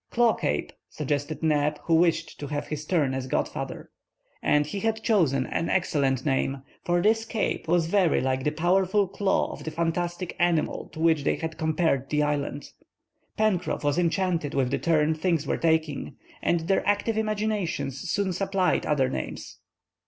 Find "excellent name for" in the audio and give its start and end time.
5.69-7.03